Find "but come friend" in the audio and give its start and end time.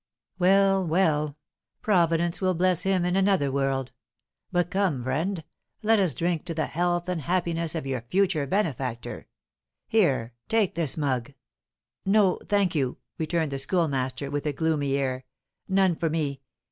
4.51-5.43